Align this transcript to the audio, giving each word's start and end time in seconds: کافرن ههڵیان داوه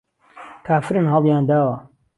کافرن 0.65 1.05
ههڵیان 1.13 1.43
داوه 1.49 1.75